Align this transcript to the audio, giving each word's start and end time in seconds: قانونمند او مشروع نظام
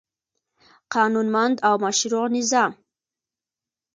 قانونمند 0.93 1.55
او 1.65 1.75
مشروع 1.85 2.27
نظام 2.37 2.71